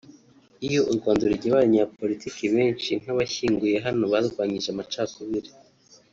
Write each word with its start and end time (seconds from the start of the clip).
Iyo 0.67 0.81
u 0.91 0.93
Rwanda 0.97 1.21
rugira 1.31 1.51
abanyapolitiki 1.55 2.45
benshi 2.55 2.91
nk'abashyinguye 3.01 3.75
hano 3.85 4.03
barwanyije 4.11 4.67
amacakubiri 4.71 5.51